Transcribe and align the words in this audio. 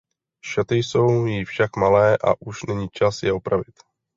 Šaty 0.43 0.75
jsou 0.75 1.25
jí 1.25 1.45
však 1.45 1.75
malé 1.77 2.17
a 2.17 2.41
už 2.41 2.63
není 2.63 2.89
čas 2.89 3.23
je 3.23 3.33
opravit. 3.33 3.75